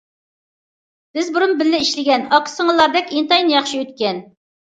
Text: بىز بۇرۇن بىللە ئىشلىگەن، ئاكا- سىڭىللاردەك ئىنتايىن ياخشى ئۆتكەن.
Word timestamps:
بىز 1.17 1.27
بۇرۇن 1.35 1.53
بىللە 1.59 1.81
ئىشلىگەن، 1.85 2.25
ئاكا- 2.37 2.53
سىڭىللاردەك 2.53 3.13
ئىنتايىن 3.19 3.53
ياخشى 3.53 3.83
ئۆتكەن. 3.83 4.23